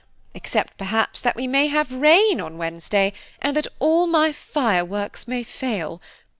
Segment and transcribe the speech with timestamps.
[0.33, 5.43] except perhaps that we may have rain on Wednesday, and that all my fireworks may
[5.43, 6.01] fail.